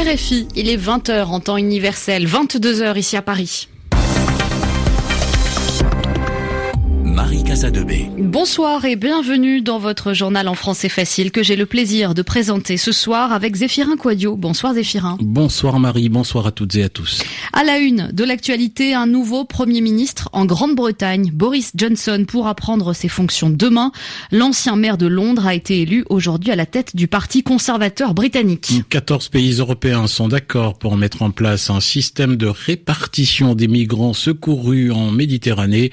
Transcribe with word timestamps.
RFI, 0.00 0.48
il 0.56 0.70
est 0.70 0.78
20h 0.78 1.26
en 1.26 1.40
temps 1.40 1.58
universel, 1.58 2.26
22h 2.26 2.96
ici 2.96 3.18
à 3.18 3.22
Paris. 3.22 3.68
Casadebé. 7.50 8.06
Bonsoir 8.16 8.84
et 8.84 8.94
bienvenue 8.94 9.60
dans 9.60 9.80
votre 9.80 10.12
journal 10.12 10.46
en 10.46 10.54
français 10.54 10.88
facile 10.88 11.32
que 11.32 11.42
j'ai 11.42 11.56
le 11.56 11.66
plaisir 11.66 12.14
de 12.14 12.22
présenter 12.22 12.76
ce 12.76 12.92
soir 12.92 13.32
avec 13.32 13.56
Zéphirin 13.56 13.96
Quadio. 13.96 14.36
Bonsoir 14.36 14.74
Zéphirin. 14.74 15.18
Bonsoir 15.20 15.80
Marie, 15.80 16.08
bonsoir 16.08 16.46
à 16.46 16.52
toutes 16.52 16.76
et 16.76 16.84
à 16.84 16.88
tous. 16.88 17.24
À 17.52 17.64
la 17.64 17.78
une 17.78 18.12
de 18.12 18.22
l'actualité, 18.22 18.94
un 18.94 19.08
nouveau 19.08 19.44
Premier 19.44 19.80
ministre 19.80 20.28
en 20.32 20.44
Grande-Bretagne. 20.44 21.32
Boris 21.34 21.72
Johnson 21.74 22.24
pourra 22.28 22.54
prendre 22.54 22.92
ses 22.92 23.08
fonctions 23.08 23.50
demain. 23.50 23.90
L'ancien 24.30 24.76
maire 24.76 24.96
de 24.96 25.08
Londres 25.08 25.48
a 25.48 25.56
été 25.56 25.80
élu 25.80 26.04
aujourd'hui 26.08 26.52
à 26.52 26.56
la 26.56 26.66
tête 26.66 26.94
du 26.94 27.08
Parti 27.08 27.42
conservateur 27.42 28.14
britannique. 28.14 28.70
14 28.90 29.28
pays 29.28 29.54
européens 29.54 30.06
sont 30.06 30.28
d'accord 30.28 30.78
pour 30.78 30.96
mettre 30.96 31.22
en 31.22 31.32
place 31.32 31.68
un 31.68 31.80
système 31.80 32.36
de 32.36 32.46
répartition 32.46 33.56
des 33.56 33.66
migrants 33.66 34.12
secourus 34.12 34.92
en 34.92 35.10
Méditerranée. 35.10 35.90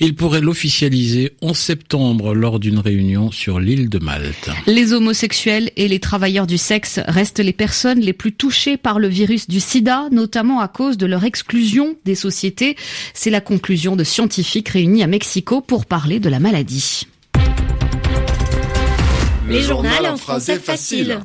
Il 0.00 0.14
pourrait 0.14 0.42
l'officialiser 0.42 0.98
en 1.40 1.54
septembre 1.54 2.34
lors 2.34 2.58
d'une 2.58 2.78
réunion 2.78 3.30
sur 3.30 3.60
l'île 3.60 3.88
de 3.88 3.98
Malte. 3.98 4.50
Les 4.66 4.92
homosexuels 4.92 5.70
et 5.76 5.88
les 5.88 6.00
travailleurs 6.00 6.46
du 6.46 6.58
sexe 6.58 7.00
restent 7.06 7.38
les 7.38 7.52
personnes 7.52 8.00
les 8.00 8.12
plus 8.12 8.32
touchées 8.32 8.76
par 8.76 8.98
le 8.98 9.08
virus 9.08 9.48
du 9.48 9.60
sida, 9.60 10.08
notamment 10.10 10.60
à 10.60 10.68
cause 10.68 10.96
de 10.96 11.06
leur 11.06 11.24
exclusion 11.24 11.96
des 12.04 12.14
sociétés. 12.14 12.76
C'est 13.14 13.30
la 13.30 13.40
conclusion 13.40 13.96
de 13.96 14.04
scientifiques 14.04 14.70
réunis 14.70 15.02
à 15.02 15.06
Mexico 15.06 15.60
pour 15.60 15.86
parler 15.86 16.20
de 16.20 16.28
la 16.28 16.40
maladie. 16.40 17.06
Le 19.48 19.60
journal 19.60 20.06
en 20.06 20.16
français 20.16 20.58
facile. 20.58 21.20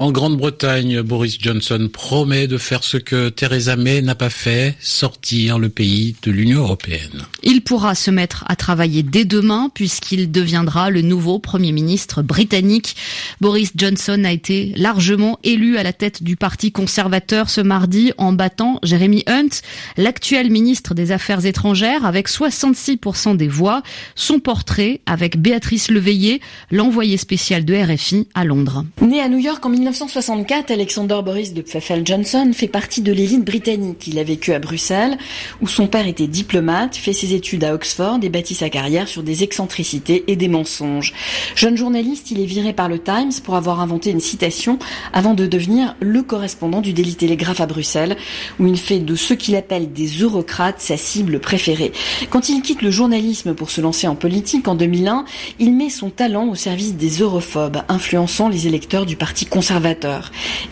En 0.00 0.12
Grande-Bretagne, 0.12 1.02
Boris 1.02 1.36
Johnson 1.38 1.90
promet 1.92 2.46
de 2.46 2.56
faire 2.56 2.84
ce 2.84 2.96
que 2.96 3.28
Theresa 3.28 3.76
May 3.76 4.00
n'a 4.00 4.14
pas 4.14 4.30
fait, 4.30 4.74
sortir 4.80 5.58
le 5.58 5.68
pays 5.68 6.16
de 6.22 6.30
l'Union 6.30 6.60
européenne. 6.62 7.26
Il 7.42 7.60
pourra 7.60 7.94
se 7.94 8.10
mettre 8.10 8.44
à 8.48 8.56
travailler 8.56 9.02
dès 9.02 9.26
demain 9.26 9.70
puisqu'il 9.74 10.32
deviendra 10.32 10.88
le 10.88 11.02
nouveau 11.02 11.38
Premier 11.38 11.72
ministre 11.72 12.22
britannique. 12.22 12.96
Boris 13.42 13.72
Johnson 13.76 14.24
a 14.24 14.32
été 14.32 14.72
largement 14.74 15.38
élu 15.44 15.76
à 15.76 15.82
la 15.82 15.92
tête 15.92 16.22
du 16.22 16.34
Parti 16.34 16.72
conservateur 16.72 17.50
ce 17.50 17.60
mardi 17.60 18.12
en 18.16 18.32
battant 18.32 18.78
Jeremy 18.82 19.22
Hunt, 19.26 19.60
l'actuel 19.98 20.50
ministre 20.50 20.94
des 20.94 21.12
Affaires 21.12 21.44
étrangères 21.44 22.06
avec 22.06 22.30
66% 22.30 23.36
des 23.36 23.48
voix. 23.48 23.82
Son 24.14 24.40
portrait 24.40 25.02
avec 25.04 25.36
Béatrice 25.36 25.90
Leveillé, 25.90 26.40
l'envoyé 26.70 27.18
spécial 27.18 27.66
de 27.66 27.74
RFI 27.74 28.28
à 28.32 28.46
Londres. 28.46 28.86
Né 29.02 29.20
à 29.20 29.28
New 29.28 29.36
York 29.36 29.66
en 29.66 29.68
1964, 29.90 30.70
Alexander 30.70 31.18
Boris 31.24 31.52
de 31.52 31.62
Pfeffel 31.62 32.06
Johnson 32.06 32.52
fait 32.54 32.68
partie 32.68 33.00
de 33.00 33.10
l'élite 33.10 33.44
britannique. 33.44 34.06
Il 34.06 34.20
a 34.20 34.22
vécu 34.22 34.52
à 34.52 34.60
Bruxelles, 34.60 35.18
où 35.60 35.66
son 35.66 35.88
père 35.88 36.06
était 36.06 36.28
diplomate, 36.28 36.94
fait 36.94 37.12
ses 37.12 37.34
études 37.34 37.64
à 37.64 37.74
Oxford 37.74 38.20
et 38.22 38.28
bâtit 38.28 38.54
sa 38.54 38.70
carrière 38.70 39.08
sur 39.08 39.24
des 39.24 39.42
excentricités 39.42 40.22
et 40.28 40.36
des 40.36 40.46
mensonges. 40.46 41.12
Jeune 41.56 41.76
journaliste, 41.76 42.30
il 42.30 42.40
est 42.40 42.46
viré 42.46 42.72
par 42.72 42.88
le 42.88 43.00
Times 43.00 43.32
pour 43.42 43.56
avoir 43.56 43.80
inventé 43.80 44.10
une 44.10 44.20
citation 44.20 44.78
avant 45.12 45.34
de 45.34 45.46
devenir 45.46 45.96
le 45.98 46.22
correspondant 46.22 46.82
du 46.82 46.92
Daily 46.92 47.16
Telegraph 47.16 47.60
à 47.60 47.66
Bruxelles, 47.66 48.16
où 48.60 48.68
il 48.68 48.78
fait 48.78 49.00
de 49.00 49.16
ceux 49.16 49.34
qu'il 49.34 49.56
appelle 49.56 49.92
des 49.92 50.06
eurocrates 50.06 50.80
sa 50.80 50.96
cible 50.96 51.40
préférée. 51.40 51.90
Quand 52.30 52.48
il 52.48 52.62
quitte 52.62 52.82
le 52.82 52.92
journalisme 52.92 53.54
pour 53.54 53.70
se 53.70 53.80
lancer 53.80 54.06
en 54.06 54.14
politique 54.14 54.68
en 54.68 54.76
2001, 54.76 55.24
il 55.58 55.74
met 55.74 55.90
son 55.90 56.10
talent 56.10 56.46
au 56.48 56.54
service 56.54 56.94
des 56.94 57.18
europhobes, 57.18 57.82
influençant 57.88 58.48
les 58.48 58.68
électeurs 58.68 59.04
du 59.04 59.16
Parti 59.16 59.46
conservateur 59.46 59.79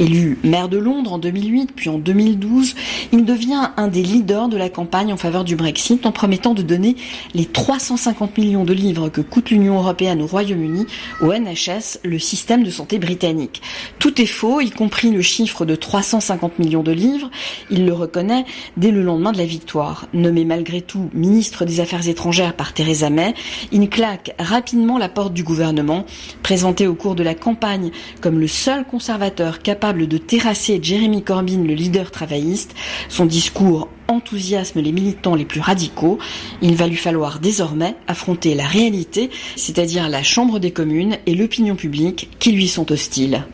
Élu 0.01 0.39
maire 0.45 0.69
de 0.69 0.79
Londres 0.79 1.15
en 1.15 1.19
2008 1.19 1.73
puis 1.75 1.89
en 1.89 1.99
2012, 1.99 2.75
il 3.13 3.25
devient 3.25 3.71
un 3.77 3.89
des 3.89 4.03
leaders 4.03 4.49
de 4.49 4.57
la 4.57 4.69
campagne 4.69 5.13
en 5.13 5.17
faveur 5.17 5.45
du 5.45 5.57
Brexit 5.57 6.07
en 6.07 6.13
promettant 6.13 6.55
de 6.55 6.63
donner 6.63 6.97
les 7.35 7.47
350 7.47 8.39
millions 8.39 8.65
de 8.65 8.73
livres 8.73 9.09
que 9.09 9.21
coûte 9.21 9.51
l'Union 9.51 9.79
européenne 9.79 10.23
au 10.23 10.27
Royaume-Uni 10.27 10.87
au 11.21 11.33
NHS, 11.33 12.01
le 12.05 12.19
système 12.19 12.63
de 12.63 12.71
santé 12.71 12.99
britannique. 12.99 13.63
Tout 13.99 14.21
est 14.21 14.27
faux, 14.27 14.61
y 14.61 14.71
compris 14.71 15.11
le 15.11 15.23
chiffre 15.23 15.65
de 15.65 15.75
350 15.75 16.59
millions 16.59 16.83
de 16.83 16.93
livres. 16.93 17.31
Il 17.71 17.87
le 17.87 17.93
reconnaît 17.93 18.45
dès 18.77 18.91
le 18.91 19.03
lendemain 19.03 19.33
de 19.33 19.39
la 19.39 19.45
victoire. 19.45 20.07
Nommé 20.13 20.45
malgré 20.45 20.81
tout 20.81 21.11
ministre 21.13 21.65
des 21.65 21.81
Affaires 21.81 22.09
étrangères 22.09 22.55
par 22.55 22.73
Theresa 22.73 23.11
May, 23.11 23.35
il 23.73 23.89
claque 23.89 24.35
rapidement 24.39 24.99
la 24.99 25.09
porte 25.09 25.33
du 25.33 25.43
gouvernement, 25.43 26.05
présenté 26.43 26.87
au 26.87 26.95
cours 26.95 27.15
de 27.15 27.23
la 27.23 27.35
campagne 27.35 27.91
comme 28.21 28.39
le 28.39 28.49
seul 28.49 28.85
conservateur 28.99 29.63
capable 29.63 30.09
de 30.09 30.19
terrasser 30.19 30.81
Jeremy 30.83 31.23
Corbyn, 31.23 31.63
le 31.63 31.75
leader 31.75 32.11
travailliste. 32.11 32.75
Son 33.09 33.27
discours 33.27 33.87
enthousiasme 34.09 34.81
les 34.81 34.91
militants 34.91 35.37
les 35.37 35.45
plus 35.45 35.61
radicaux. 35.61 36.19
Il 36.63 36.75
va 36.75 36.89
lui 36.89 36.97
falloir 36.97 37.39
désormais 37.39 37.95
affronter 38.09 38.57
la 38.57 38.67
réalité, 38.67 39.31
c'est-à-dire 39.55 40.09
la 40.09 40.25
Chambre 40.25 40.59
des 40.59 40.73
communes 40.73 41.17
et 41.27 41.37
l'opinion 41.37 41.77
publique 41.77 42.29
qui 42.41 42.51
lui 42.51 42.67
sont 42.67 42.91
hostiles. 42.91 43.45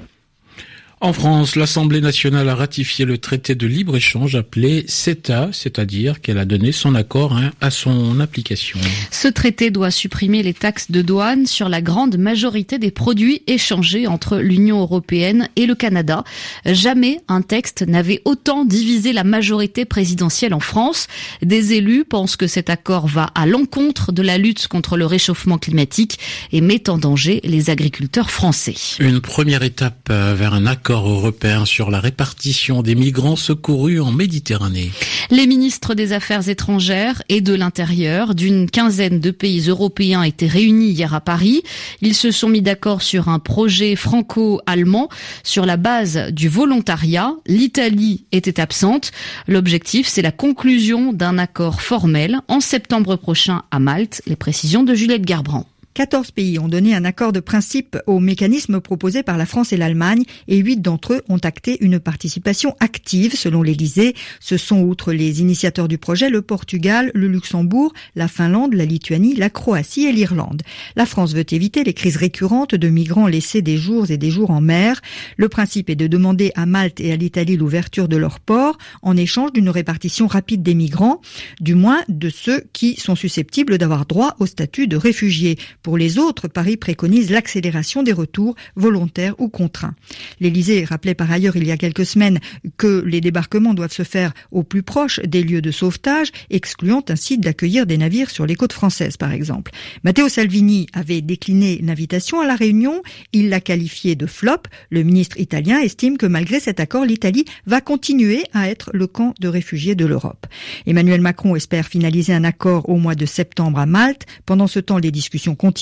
En 1.05 1.13
France, 1.13 1.55
l'Assemblée 1.55 2.01
nationale 2.01 2.49
a 2.49 2.55
ratifié 2.55 3.05
le 3.05 3.19
traité 3.19 3.55
de 3.55 3.67
libre-échange 3.67 4.37
appelé 4.37 4.87
CETA, 4.89 5.51
c'est-à-dire 5.53 6.23
qu'elle 6.23 6.39
a 6.39 6.47
donné 6.47 6.73
son 6.73 6.95
accord 6.95 7.35
hein, 7.37 7.51
à 7.61 7.71
son 7.71 8.21
application. 8.21 8.81
Ce 9.11 9.29
traité 9.29 9.71
doit 9.71 9.91
supprimer 9.91 10.43
les 10.43 10.55
taxes 10.55 10.91
de 10.91 11.03
douane 11.03 11.45
sur 11.45 11.69
la 11.69 11.83
grande 11.83 12.17
majorité 12.17 12.79
des 12.79 12.91
produits 12.91 13.43
échangés 13.47 14.07
entre 14.07 14.39
l'Union 14.39 14.81
européenne 14.81 15.51
et 15.57 15.67
le 15.67 15.75
Canada. 15.75 16.25
Jamais 16.65 17.21
un 17.29 17.43
texte 17.43 17.83
n'avait 17.83 18.23
autant 18.25 18.65
divisé 18.65 19.13
la 19.13 19.25
majorité 19.25 19.85
présidentielle 19.85 20.55
en 20.55 20.61
France. 20.61 21.09
Des 21.43 21.75
élus 21.75 22.07
pensent 22.07 22.37
que 22.37 22.47
cet 22.47 22.71
accord 22.71 23.09
va 23.09 23.25
à 23.35 23.45
l'encontre 23.45 24.11
de 24.11 24.23
la 24.23 24.39
lutte 24.39 24.69
contre 24.69 24.97
le 24.97 25.05
réchauffement 25.05 25.59
climatique 25.59 26.19
et 26.51 26.63
met 26.63 26.89
en 26.89 26.97
danger 26.97 27.43
les 27.45 27.69
agriculteurs 27.69 28.31
français. 28.31 28.77
Une 29.01 29.21
première 29.21 29.65
étape 29.65 30.09
euh, 30.09 30.35
vers 30.35 30.55
un 30.55 30.65
accord 30.65 30.94
européen 31.03 31.65
sur 31.65 31.91
la 31.91 32.01
répartition 32.01 32.83
des 32.83 32.95
migrants 32.95 33.37
secourus 33.37 34.01
en 34.01 34.13
Méditerranée. 34.13 34.93
Les 35.31 35.47
ministres 35.47 35.95
des 35.95 36.13
Affaires 36.13 36.49
étrangères 36.49 37.23
et 37.29 37.41
de 37.41 37.55
l'Intérieur 37.55 38.35
d'une 38.35 38.71
quinzaine 38.71 39.21
de 39.21 39.31
pays 39.31 39.69
européens 39.69 40.23
étaient 40.23 40.47
réunis 40.47 40.91
hier 40.91 41.15
à 41.15 41.21
Paris. 41.21 41.63
Ils 42.01 42.15
se 42.15 42.31
sont 42.31 42.49
mis 42.49 42.63
d'accord 42.63 43.03
sur 43.03 43.29
un 43.29 43.39
projet 43.39 43.97
franco-allemand 43.97 45.09
sur 45.43 45.67
la 45.67 45.77
base 45.77 46.31
du 46.31 46.49
volontariat. 46.49 47.33
L'Italie 47.47 48.25
était 48.33 48.61
absente. 48.61 49.11
L'objectif, 49.49 50.07
c'est 50.07 50.23
la 50.23 50.33
conclusion 50.33 51.13
d'un 51.13 51.39
accord 51.39 51.81
formel 51.81 52.41
en 52.49 52.61
septembre 52.61 53.17
prochain 53.17 53.63
à 53.71 53.79
Malte. 53.79 54.23
Les 54.27 54.37
précisions 54.37 54.85
de 54.85 54.95
Juliette 54.95 55.27
Garbrand. 55.27 55.67
14 55.95 56.33
pays 56.33 56.59
ont 56.59 56.67
donné 56.67 56.93
un 56.93 57.05
accord 57.05 57.33
de 57.33 57.39
principe 57.39 57.97
au 58.09 58.19
mécanisme 58.19 58.81
proposé 58.81 59.23
par 59.23 59.39
la 59.39 59.47
France 59.47 59.73
et 59.73 59.77
l'Allemagne 59.77 60.25
et 60.49 60.57
8 60.57 60.79
d'entre 60.79 61.15
eux 61.15 61.23
ont 61.29 61.39
acté 61.39 61.79
une 61.85 62.01
participation 62.01 62.75
active 62.81 63.37
selon 63.37 63.63
l'Elysée. 63.63 64.17
Ce 64.41 64.57
sont 64.57 64.81
outre 64.81 65.13
les 65.13 65.41
initiateurs 65.41 65.87
du 65.87 65.97
projet 65.97 66.31
le 66.31 66.43
Portugal, 66.43 67.13
le 67.15 67.29
Luxembourg, 67.29 67.93
la 68.17 68.27
Finlande, 68.27 68.75
la 68.75 68.85
Lituanie, 68.87 69.37
la 69.37 69.51
Croatie 69.51 70.07
et 70.07 70.13
l'Irlande. 70.13 70.63
La 70.97 71.07
France 71.07 71.33
veut 71.33 71.47
éviter 71.55 71.85
les 71.85 71.95
crises 71.95 72.17
récurrentes 72.17 72.75
de 72.75 72.89
migrants 72.89 73.29
laissés 73.29 73.63
des 73.63 73.77
jours 73.77 74.11
et 74.11 74.19
des 74.19 74.33
jours 74.33 74.51
en 74.51 74.61
mer. 74.61 75.01
Le 75.37 75.49
principe 75.49 75.91
est 75.91 75.95
de 75.95 76.09
demander 76.09 76.51
à 76.57 76.67
Malte 76.67 76.99
et 76.99 77.13
à 77.13 77.17
l'Italie 77.17 77.57
l'ouverture 77.57 78.09
de 78.09 78.17
leurs 78.17 78.41
ports 78.41 78.79
en 79.03 79.17
échange 79.17 79.53
d'une 79.53 79.71
répartition 79.71 80.27
rapide 80.27 80.65
des 80.65 80.75
migrants, 80.75 81.21
du 81.61 81.77
moins 81.77 82.01
de 82.09 82.31
ceux 82.31 82.65
qui 82.73 82.97
sont 82.97 83.15
susceptibles 83.15 83.79
d'avoir 83.79 84.07
droit 84.07 84.35
au 84.41 84.47
statut 84.47 84.89
de 84.89 84.97
réfugiés 84.97 85.57
pour 85.85 85.99
les 85.99 86.19
autres, 86.19 86.49
Paris 86.49 86.79
préconise 86.79 87.31
l'accélération 87.31 88.03
des 88.03 88.15
retours 88.15 88.55
volontaires 88.75 89.35
ou 89.39 89.51
contraints. 89.51 89.95
L'Élysée 90.41 90.83
rappelait 90.83 91.15
par 91.15 91.31
ailleurs 91.31 91.57
il 91.57 91.67
y 91.67 91.73
a 91.73 91.77
quelques 91.77 92.07
semaines 92.07 92.41
que 92.79 93.05
les 93.07 93.21
débarquements 93.21 93.75
doivent 93.75 93.93
se 93.93 94.03
faire 94.03 94.33
au 94.51 94.63
plus 94.63 94.83
proche 94.83 95.21
des 95.21 95.43
lieux 95.43 95.61
de 95.61 95.71
sauvetage, 95.71 96.33
excluant 96.49 97.05
ainsi 97.11 97.37
d'accueillir 97.37 97.85
des 97.85 97.99
navires 97.99 98.31
sur 98.31 98.47
les 98.47 98.55
côtes 98.55 98.73
françaises, 98.73 99.19
par 99.19 99.31
exemple. 99.33 99.73
Matteo 100.05 100.31
Salvini 100.31 100.87
avait 100.95 101.21
décliné 101.21 101.79
l'invitation 101.83 102.41
à 102.41 102.47
la 102.47 102.57
réunion. 102.57 103.03
Il 103.35 103.51
l'a 103.51 103.61
qualifié 103.61 104.15
de 104.15 104.25
flop. 104.25 104.63
Le 104.89 105.03
ministre 105.03 105.39
italien 105.39 105.81
estime 105.81 106.17
que 106.17 106.25
malgré 106.25 106.61
cet 106.61 106.81
accord, 106.81 107.05
l'Italie 107.05 107.45
va 107.67 107.83
continuer 107.83 108.45
à 108.55 108.71
être 108.71 108.91
le 108.95 109.07
camp 109.07 109.35
de 109.39 109.49
réfugiés 109.49 109.95
de 109.95 110.07
l'Europe. 110.07 110.47
Emmanuel 110.87 111.21
Macron 111.21 111.57
espère 111.57 111.89
finaliser 111.89 112.33
un 112.33 112.45
accord 112.45 112.89
au 112.89 112.97
mois 112.97 113.17
de 113.17 113.27
septembre 113.27 113.79
à 113.79 113.85
Malte. 113.85 114.25
Pendant 114.47 114.67
ce 114.67 114.81
temps, 114.81 114.97
les 114.97 115.11
discussions 115.11 115.55
continuent 115.55 115.74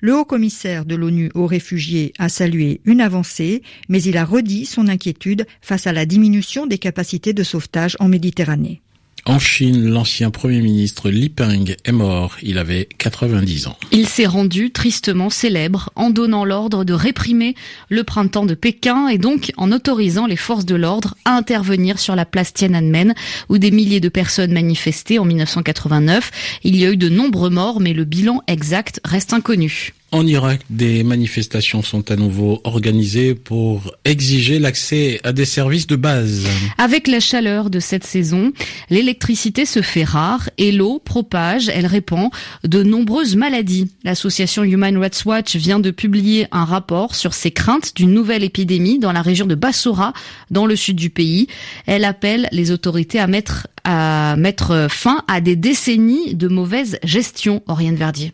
le 0.00 0.16
haut 0.16 0.24
commissaire 0.24 0.84
de 0.84 0.94
l'ONU 0.94 1.30
aux 1.34 1.46
réfugiés 1.46 2.12
a 2.18 2.28
salué 2.28 2.80
une 2.84 3.00
avancée, 3.00 3.62
mais 3.88 4.02
il 4.02 4.16
a 4.16 4.24
redit 4.24 4.66
son 4.66 4.88
inquiétude 4.88 5.46
face 5.60 5.86
à 5.86 5.92
la 5.92 6.06
diminution 6.06 6.66
des 6.66 6.78
capacités 6.78 7.32
de 7.32 7.42
sauvetage 7.42 7.96
en 8.00 8.08
Méditerranée. 8.08 8.82
En 9.28 9.40
Chine, 9.40 9.88
l'ancien 9.88 10.30
Premier 10.30 10.60
ministre 10.60 11.10
Li 11.10 11.28
Peng 11.28 11.74
est 11.84 11.92
mort. 11.92 12.36
Il 12.42 12.58
avait 12.58 12.88
90 12.98 13.66
ans. 13.66 13.76
Il 13.90 14.06
s'est 14.06 14.24
rendu 14.24 14.70
tristement 14.70 15.30
célèbre 15.30 15.90
en 15.96 16.10
donnant 16.10 16.44
l'ordre 16.44 16.84
de 16.84 16.92
réprimer 16.92 17.56
le 17.88 18.04
printemps 18.04 18.46
de 18.46 18.54
Pékin 18.54 19.08
et 19.08 19.18
donc 19.18 19.52
en 19.56 19.72
autorisant 19.72 20.26
les 20.26 20.36
forces 20.36 20.64
de 20.64 20.76
l'ordre 20.76 21.16
à 21.24 21.32
intervenir 21.36 21.98
sur 21.98 22.14
la 22.14 22.24
place 22.24 22.52
Tiananmen 22.52 23.14
où 23.48 23.58
des 23.58 23.72
milliers 23.72 23.98
de 23.98 24.08
personnes 24.08 24.52
manifestaient 24.52 25.18
en 25.18 25.24
1989. 25.24 26.60
Il 26.62 26.76
y 26.76 26.86
a 26.86 26.92
eu 26.92 26.96
de 26.96 27.08
nombreux 27.08 27.50
morts 27.50 27.80
mais 27.80 27.94
le 27.94 28.04
bilan 28.04 28.44
exact 28.46 29.00
reste 29.04 29.32
inconnu. 29.32 29.92
En 30.16 30.26
Irak, 30.26 30.62
des 30.70 31.04
manifestations 31.04 31.82
sont 31.82 32.10
à 32.10 32.16
nouveau 32.16 32.62
organisées 32.64 33.34
pour 33.34 33.94
exiger 34.06 34.58
l'accès 34.58 35.20
à 35.24 35.34
des 35.34 35.44
services 35.44 35.86
de 35.86 35.94
base. 35.94 36.46
Avec 36.78 37.06
la 37.06 37.20
chaleur 37.20 37.68
de 37.68 37.80
cette 37.80 38.04
saison, 38.04 38.50
l'électricité 38.88 39.66
se 39.66 39.82
fait 39.82 40.04
rare 40.04 40.48
et 40.56 40.72
l'eau 40.72 41.00
propage, 41.00 41.68
elle 41.68 41.84
répand 41.84 42.30
de 42.64 42.82
nombreuses 42.82 43.36
maladies. 43.36 43.90
L'association 44.04 44.64
Human 44.64 44.96
Rights 44.96 45.22
Watch 45.26 45.54
vient 45.54 45.80
de 45.80 45.90
publier 45.90 46.46
un 46.50 46.64
rapport 46.64 47.14
sur 47.14 47.34
ses 47.34 47.50
craintes 47.50 47.94
d'une 47.94 48.14
nouvelle 48.14 48.42
épidémie 48.42 48.98
dans 48.98 49.12
la 49.12 49.20
région 49.20 49.44
de 49.44 49.54
Bassora, 49.54 50.14
dans 50.50 50.64
le 50.64 50.76
sud 50.76 50.96
du 50.96 51.10
pays. 51.10 51.46
Elle 51.84 52.06
appelle 52.06 52.48
les 52.52 52.70
autorités 52.70 53.18
à 53.20 53.26
mettre, 53.26 53.66
à 53.84 54.34
mettre 54.38 54.86
fin 54.88 55.24
à 55.28 55.42
des 55.42 55.56
décennies 55.56 56.34
de 56.34 56.48
mauvaise 56.48 56.98
gestion, 57.04 57.62
Oriane 57.66 57.96
Verdier. 57.96 58.32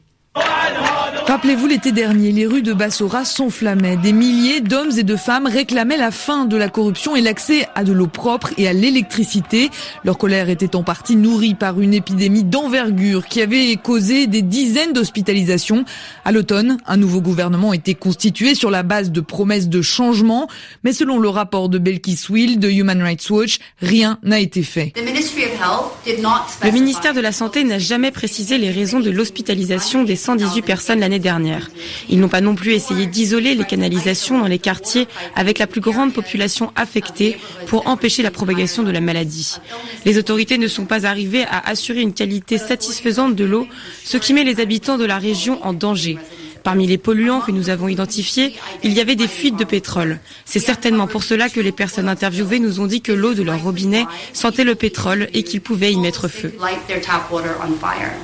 Rappelez-vous, 1.26 1.66
l'été 1.66 1.92
dernier, 1.92 2.32
les 2.32 2.46
rues 2.46 2.62
de 2.62 2.72
Bassora 2.72 3.24
s'enflammaient. 3.24 3.96
Des 3.96 4.12
milliers 4.12 4.60
d'hommes 4.60 4.90
et 4.98 5.02
de 5.02 5.16
femmes 5.16 5.46
réclamaient 5.46 5.96
la 5.96 6.10
fin 6.10 6.44
de 6.44 6.56
la 6.56 6.68
corruption 6.68 7.16
et 7.16 7.20
l'accès 7.20 7.66
à 7.74 7.84
de 7.84 7.92
l'eau 7.92 8.06
propre 8.06 8.50
et 8.58 8.68
à 8.68 8.72
l'électricité. 8.72 9.70
Leur 10.04 10.18
colère 10.18 10.50
était 10.50 10.76
en 10.76 10.82
partie 10.82 11.16
nourrie 11.16 11.54
par 11.54 11.80
une 11.80 11.94
épidémie 11.94 12.44
d'envergure 12.44 13.26
qui 13.26 13.40
avait 13.40 13.76
causé 13.76 14.26
des 14.26 14.42
dizaines 14.42 14.92
d'hospitalisations. 14.92 15.84
À 16.24 16.32
l'automne, 16.32 16.76
un 16.86 16.96
nouveau 16.96 17.20
gouvernement 17.20 17.72
était 17.72 17.94
constitué 17.94 18.54
sur 18.54 18.70
la 18.70 18.82
base 18.82 19.10
de 19.10 19.20
promesses 19.20 19.68
de 19.68 19.80
changement. 19.80 20.48
Mais 20.84 20.92
selon 20.92 21.18
le 21.18 21.28
rapport 21.28 21.68
de 21.68 21.78
Belkis 21.78 22.26
Will 22.28 22.58
de 22.58 22.68
Human 22.68 23.00
Rights 23.00 23.30
Watch, 23.30 23.58
rien 23.80 24.18
n'a 24.22 24.40
été 24.40 24.62
fait. 24.62 24.92
Le 24.96 26.70
ministère 26.70 27.14
de 27.14 27.20
la 27.20 27.32
Santé 27.32 27.64
n'a 27.64 27.78
jamais 27.78 28.10
précisé 28.10 28.58
les 28.58 28.70
raisons 28.70 29.00
de 29.00 29.10
l'hospitalisation 29.10 30.02
des 30.02 30.16
118 30.16 30.62
personnes 30.62 31.00
l'année 31.00 31.11
dernière. 31.18 31.70
Ils 32.08 32.20
n'ont 32.20 32.28
pas 32.28 32.40
non 32.40 32.54
plus 32.54 32.72
essayé 32.72 33.06
d'isoler 33.06 33.54
les 33.54 33.64
canalisations 33.64 34.38
dans 34.38 34.46
les 34.46 34.58
quartiers 34.58 35.06
avec 35.34 35.58
la 35.58 35.66
plus 35.66 35.80
grande 35.80 36.12
population 36.12 36.72
affectée 36.76 37.38
pour 37.66 37.86
empêcher 37.86 38.22
la 38.22 38.30
propagation 38.30 38.82
de 38.82 38.90
la 38.90 39.00
maladie. 39.00 39.56
Les 40.04 40.18
autorités 40.18 40.58
ne 40.58 40.68
sont 40.68 40.86
pas 40.86 41.06
arrivées 41.06 41.44
à 41.44 41.68
assurer 41.68 42.00
une 42.00 42.14
qualité 42.14 42.58
satisfaisante 42.58 43.36
de 43.36 43.44
l'eau, 43.44 43.66
ce 44.04 44.16
qui 44.16 44.34
met 44.34 44.44
les 44.44 44.60
habitants 44.60 44.98
de 44.98 45.04
la 45.04 45.18
région 45.18 45.58
en 45.64 45.72
danger. 45.72 46.18
Parmi 46.62 46.86
les 46.86 46.98
polluants 46.98 47.40
que 47.40 47.50
nous 47.50 47.70
avons 47.70 47.88
identifiés, 47.88 48.54
il 48.82 48.92
y 48.92 49.00
avait 49.00 49.16
des 49.16 49.26
fuites 49.26 49.58
de 49.58 49.64
pétrole. 49.64 50.20
C'est 50.44 50.60
certainement 50.60 51.06
pour 51.06 51.24
cela 51.24 51.48
que 51.48 51.60
les 51.60 51.72
personnes 51.72 52.08
interviewées 52.08 52.60
nous 52.60 52.80
ont 52.80 52.86
dit 52.86 53.00
que 53.00 53.12
l'eau 53.12 53.34
de 53.34 53.42
leur 53.42 53.62
robinet 53.62 54.06
sentait 54.32 54.64
le 54.64 54.74
pétrole 54.74 55.28
et 55.34 55.42
qu'ils 55.42 55.60
pouvaient 55.60 55.92
y 55.92 55.98
mettre 55.98 56.28
feu. 56.28 56.52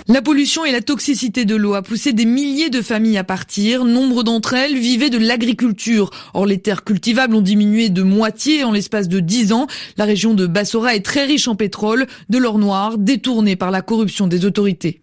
La 0.06 0.22
pollution 0.22 0.64
et 0.64 0.72
la 0.72 0.80
toxicité 0.80 1.44
de 1.44 1.56
l'eau 1.56 1.74
a 1.74 1.82
poussé 1.82 2.12
des 2.12 2.24
milliers 2.24 2.70
de 2.70 2.80
familles 2.80 3.18
à 3.18 3.24
partir. 3.24 3.84
Nombre 3.84 4.22
d'entre 4.22 4.54
elles 4.54 4.78
vivaient 4.78 5.10
de 5.10 5.18
l'agriculture. 5.18 6.10
Or, 6.34 6.46
les 6.46 6.58
terres 6.58 6.84
cultivables 6.84 7.34
ont 7.34 7.40
diminué 7.40 7.88
de 7.88 8.02
moitié 8.02 8.64
en 8.64 8.72
l'espace 8.72 9.08
de 9.08 9.20
dix 9.20 9.52
ans. 9.52 9.66
La 9.96 10.04
région 10.04 10.34
de 10.34 10.46
Bassora 10.46 10.94
est 10.94 11.04
très 11.04 11.24
riche 11.24 11.48
en 11.48 11.56
pétrole, 11.56 12.06
de 12.28 12.38
l'or 12.38 12.58
noir 12.58 12.98
détourné 12.98 13.56
par 13.56 13.70
la 13.70 13.82
corruption 13.82 14.26
des 14.26 14.44
autorités. 14.44 15.00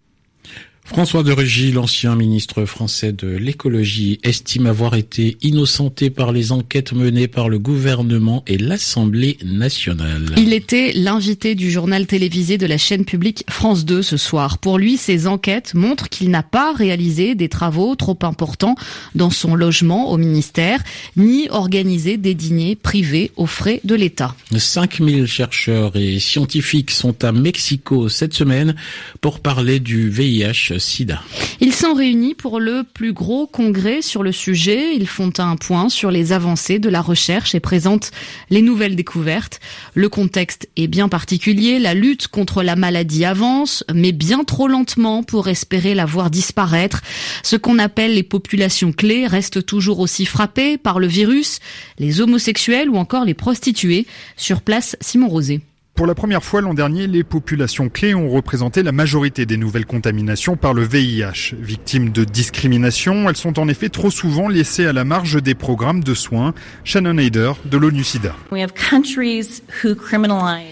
François 0.86 1.24
de 1.24 1.32
Rugy, 1.32 1.72
l'ancien 1.72 2.14
ministre 2.14 2.64
français 2.64 3.12
de 3.12 3.26
l'écologie, 3.26 4.18
estime 4.22 4.66
avoir 4.66 4.94
été 4.94 5.36
innocenté 5.42 6.10
par 6.10 6.30
les 6.30 6.52
enquêtes 6.52 6.92
menées 6.92 7.26
par 7.26 7.48
le 7.48 7.58
gouvernement 7.58 8.44
et 8.46 8.56
l'Assemblée 8.56 9.36
nationale. 9.44 10.32
Il 10.38 10.52
était 10.52 10.92
l'invité 10.94 11.54
du 11.56 11.70
journal 11.72 12.06
télévisé 12.06 12.56
de 12.56 12.66
la 12.66 12.78
chaîne 12.78 13.04
publique 13.04 13.44
France 13.50 13.84
2 13.84 14.00
ce 14.00 14.16
soir. 14.16 14.58
Pour 14.58 14.78
lui, 14.78 14.96
ces 14.96 15.26
enquêtes 15.26 15.74
montrent 15.74 16.08
qu'il 16.08 16.30
n'a 16.30 16.44
pas 16.44 16.72
réalisé 16.72 17.34
des 17.34 17.48
travaux 17.48 17.96
trop 17.96 18.18
importants 18.22 18.76
dans 19.16 19.30
son 19.30 19.56
logement 19.56 20.12
au 20.12 20.16
ministère, 20.16 20.82
ni 21.16 21.48
organisé 21.50 22.16
des 22.16 22.34
dîners 22.34 22.76
privés 22.76 23.32
aux 23.36 23.46
frais 23.46 23.80
de 23.84 23.96
l'État. 23.96 24.34
5000 24.56 25.26
chercheurs 25.26 25.96
et 25.96 26.20
scientifiques 26.20 26.92
sont 26.92 27.24
à 27.24 27.32
Mexico 27.32 28.08
cette 28.08 28.34
semaine 28.34 28.76
pour 29.20 29.40
parler 29.40 29.80
du 29.80 30.08
VIH 30.08 30.75
SIDA. 30.78 31.22
Ils 31.60 31.74
sont 31.74 31.94
réunis 31.94 32.34
pour 32.34 32.60
le 32.60 32.82
plus 32.82 33.12
gros 33.12 33.46
congrès 33.46 34.02
sur 34.02 34.22
le 34.22 34.32
sujet. 34.32 34.94
Ils 34.94 35.06
font 35.06 35.32
un 35.38 35.56
point 35.56 35.88
sur 35.88 36.10
les 36.10 36.32
avancées 36.32 36.78
de 36.78 36.88
la 36.88 37.00
recherche 37.00 37.54
et 37.54 37.60
présentent 37.60 38.10
les 38.50 38.62
nouvelles 38.62 38.96
découvertes. 38.96 39.60
Le 39.94 40.08
contexte 40.08 40.68
est 40.76 40.86
bien 40.86 41.08
particulier. 41.08 41.78
La 41.78 41.94
lutte 41.94 42.28
contre 42.28 42.62
la 42.62 42.76
maladie 42.76 43.24
avance, 43.24 43.84
mais 43.92 44.12
bien 44.12 44.44
trop 44.44 44.68
lentement 44.68 45.22
pour 45.22 45.48
espérer 45.48 45.94
la 45.94 46.06
voir 46.06 46.30
disparaître. 46.30 47.02
Ce 47.42 47.56
qu'on 47.56 47.78
appelle 47.78 48.14
les 48.14 48.22
populations 48.22 48.92
clés 48.92 49.26
restent 49.26 49.64
toujours 49.64 50.00
aussi 50.00 50.26
frappées 50.26 50.78
par 50.78 50.98
le 50.98 51.06
virus, 51.06 51.60
les 51.98 52.20
homosexuels 52.20 52.90
ou 52.90 52.96
encore 52.96 53.24
les 53.24 53.34
prostituées. 53.34 54.06
Sur 54.36 54.60
place, 54.60 54.96
Simon 55.00 55.28
Rosé. 55.28 55.60
Pour 55.96 56.06
la 56.06 56.14
première 56.14 56.44
fois 56.44 56.60
l'an 56.60 56.74
dernier, 56.74 57.06
les 57.06 57.24
populations 57.24 57.88
clés 57.88 58.14
ont 58.14 58.28
représenté 58.28 58.82
la 58.82 58.92
majorité 58.92 59.46
des 59.46 59.56
nouvelles 59.56 59.86
contaminations 59.86 60.54
par 60.54 60.74
le 60.74 60.82
VIH. 60.86 61.54
Victimes 61.58 62.10
de 62.10 62.24
discrimination, 62.24 63.30
elles 63.30 63.36
sont 63.36 63.58
en 63.58 63.66
effet 63.66 63.88
trop 63.88 64.10
souvent 64.10 64.48
laissées 64.48 64.84
à 64.84 64.92
la 64.92 65.04
marge 65.04 65.42
des 65.42 65.54
programmes 65.54 66.04
de 66.04 66.12
soins. 66.12 66.52
Shannon 66.84 67.16
Hayder 67.16 67.52
de 67.64 67.78
l'ONU-SIDA. 67.78 68.36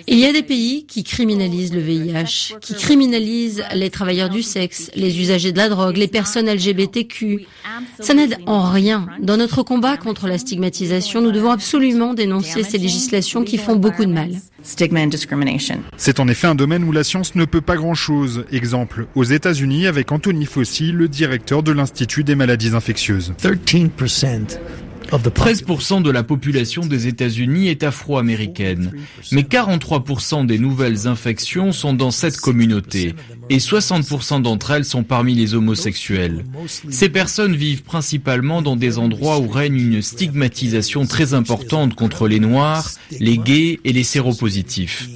Il 0.07 0.19
y 0.19 0.27
a 0.27 0.33
des 0.35 0.43
pays 0.43 0.85
qui 0.85 1.05
criminalisent 1.05 1.73
le 1.73 1.81
VIH, 1.81 2.57
qui 2.61 2.75
criminalisent 2.75 3.65
les 3.75 3.89
travailleurs 3.89 4.29
du 4.29 4.43
sexe, 4.43 4.91
les 4.95 5.19
usagers 5.23 5.53
de 5.53 5.57
la 5.57 5.71
drogue, 5.71 5.97
les 5.97 6.09
personnes 6.09 6.51
LGBTQ. 6.51 7.47
Ça 7.99 8.13
n'aide 8.13 8.37
en 8.45 8.71
rien. 8.71 9.07
Dans 9.21 9.39
notre 9.39 9.63
combat 9.63 9.97
contre 9.97 10.29
la 10.29 10.37
stigmatisation, 10.37 11.23
nous 11.23 11.33
devons 11.33 11.51
absolument 11.51 12.13
dénoncer 12.13 12.63
ces 12.63 12.77
législations 12.77 13.43
qui 13.43 13.57
font 13.57 13.77
beaucoup 13.77 14.05
de 14.05 14.13
mal. 14.13 14.33
C'est 15.97 16.21
en 16.21 16.29
effet 16.29 16.47
un 16.47 16.55
domaine 16.55 16.85
où 16.85 16.93
la 16.93 17.05
science 17.05 17.35
ne 17.35 17.45
peut 17.45 17.61
pas 17.61 17.77
grand-chose. 17.77 18.45
Exemple, 18.51 19.07
aux 19.15 19.25
États-Unis 19.25 19.87
avec 19.87 20.11
Anthony 20.11 20.47
Fauci, 20.47 20.91
le 20.91 21.07
directeur 21.07 21.63
de 21.63 21.73
l'Institut 21.73 22.25
des 22.25 22.35
maladies 22.35 22.75
infectieuses. 22.75 23.35
13% 23.43 24.59
de 25.11 26.11
la 26.11 26.23
population 26.23 26.87
des 26.87 27.07
États-Unis 27.07 27.69
est 27.69 27.83
afro-américaine, 27.83 28.93
mais 29.33 29.43
43% 29.43 30.47
des 30.47 30.59
nouvelles 30.59 31.07
infections 31.07 31.73
sont 31.73 31.95
dans 31.95 32.11
cette 32.11 32.37
communauté 32.39 33.15
et 33.51 33.59
60% 33.59 34.43
d'entre 34.43 34.71
elles 34.71 34.85
sont 34.85 35.03
parmi 35.03 35.35
les 35.35 35.55
homosexuels. 35.55 36.45
Ces 36.91 37.09
personnes 37.09 37.57
vivent 37.57 37.83
principalement 37.83 38.63
dans 38.63 38.77
des 38.77 38.99
endroits 38.99 39.39
où 39.39 39.49
règne 39.49 39.77
une 39.77 40.03
stigmatisation 40.03 41.07
très 41.07 41.35
importante 41.35 41.95
contre 41.95 42.29
les 42.29 42.41
noirs, 42.41 42.91
les 43.21 43.39
gays 43.39 43.81
et 43.85 43.93
les 43.93 44.05
séropositifs. 44.05 45.09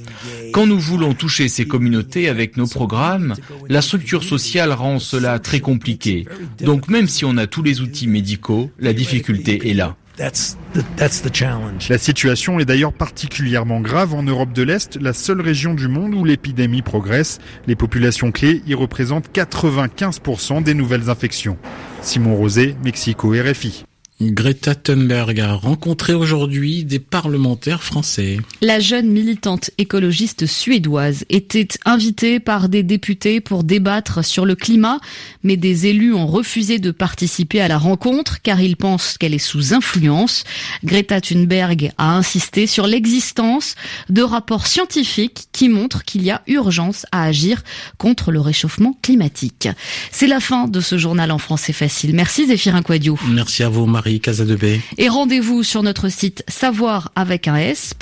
Quand 0.53 0.65
nous 0.65 0.79
voulons 0.79 1.13
toucher 1.13 1.47
ces 1.47 1.65
communautés 1.65 2.29
avec 2.29 2.57
nos 2.57 2.67
programmes, 2.67 3.35
la 3.67 3.81
structure 3.81 4.23
sociale 4.23 4.71
rend 4.71 4.99
cela 4.99 5.39
très 5.39 5.59
compliqué. 5.59 6.25
Donc 6.61 6.87
même 6.87 7.07
si 7.07 7.25
on 7.25 7.37
a 7.37 7.47
tous 7.47 7.63
les 7.63 7.81
outils 7.81 8.07
médicaux, 8.07 8.71
la 8.79 8.93
difficulté 8.93 9.69
est 9.69 9.73
là. 9.73 9.95
La 10.19 11.97
situation 11.97 12.59
est 12.59 12.65
d'ailleurs 12.65 12.91
particulièrement 12.91 13.79
grave 13.79 14.13
en 14.13 14.23
Europe 14.23 14.51
de 14.51 14.63
l'Est, 14.63 14.97
la 14.99 15.13
seule 15.13 15.39
région 15.39 15.73
du 15.73 15.87
monde 15.87 16.13
où 16.13 16.25
l'épidémie 16.25 16.81
progresse. 16.81 17.39
Les 17.67 17.75
populations 17.75 18.31
clés 18.31 18.61
y 18.67 18.73
représentent 18.73 19.29
95% 19.33 20.61
des 20.61 20.73
nouvelles 20.73 21.09
infections. 21.09 21.57
Simon 22.01 22.35
Rosé, 22.35 22.75
Mexico 22.83 23.29
RFI. 23.31 23.85
Greta 24.21 24.75
Thunberg 24.75 25.39
a 25.39 25.53
rencontré 25.53 26.13
aujourd'hui 26.13 26.83
des 26.83 26.99
parlementaires 26.99 27.81
français. 27.81 28.39
La 28.59 28.81
jeune 28.81 29.09
militante 29.09 29.71
écologiste 29.77 30.45
suédoise 30.45 31.23
était 31.29 31.69
invitée 31.85 32.41
par 32.41 32.67
des 32.67 32.83
députés 32.83 33.39
pour 33.39 33.63
débattre 33.63 34.25
sur 34.25 34.45
le 34.45 34.55
climat, 34.55 34.99
mais 35.43 35.55
des 35.55 35.87
élus 35.87 36.13
ont 36.13 36.27
refusé 36.27 36.79
de 36.79 36.91
participer 36.91 37.61
à 37.61 37.69
la 37.69 37.77
rencontre 37.77 38.41
car 38.41 38.59
ils 38.59 38.75
pensent 38.75 39.17
qu'elle 39.17 39.33
est 39.33 39.37
sous 39.37 39.73
influence. 39.73 40.43
Greta 40.83 41.21
Thunberg 41.21 41.93
a 41.97 42.17
insisté 42.17 42.67
sur 42.67 42.87
l'existence 42.87 43.75
de 44.09 44.21
rapports 44.21 44.67
scientifiques 44.67 45.47
qui 45.53 45.69
montrent 45.69 46.03
qu'il 46.03 46.23
y 46.23 46.31
a 46.31 46.41
urgence 46.45 47.05
à 47.13 47.23
agir 47.23 47.63
contre 47.97 48.33
le 48.33 48.41
réchauffement 48.41 48.97
climatique. 49.01 49.69
C'est 50.11 50.27
la 50.27 50.41
fin 50.41 50.67
de 50.67 50.81
ce 50.81 50.97
journal 50.97 51.31
en 51.31 51.37
français 51.37 51.71
facile. 51.71 52.13
Merci 52.13 52.47
Zéphirin 52.47 52.81
Quadio. 52.81 53.17
Merci 53.25 53.63
à 53.63 53.69
vous 53.69 53.85
Marie. 53.85 54.08
Marie 54.09 54.19
Casadebé. 54.21 54.81
Et 54.97 55.07
rendez-vous 55.07 55.61
sur 55.61 55.83
notre 55.83 56.09
site 56.09 56.43
savoir 56.47 57.11
avec 57.15 57.47
un 57.47 57.57
s.rfi.fr 57.57 57.97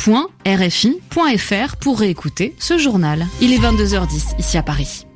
pour 1.81 1.99
réécouter 1.99 2.55
ce 2.59 2.77
journal. 2.77 3.27
Il 3.41 3.51
est 3.51 3.59
22h10 3.59 4.39
ici 4.39 4.57
à 4.57 4.63
Paris. 4.63 5.06